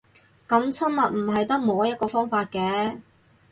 [0.47, 3.01] 噉親密唔係得摸一個方法嘅